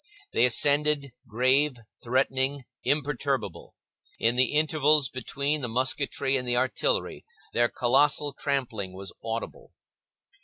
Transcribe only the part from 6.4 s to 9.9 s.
the artillery, their colossal trampling was audible.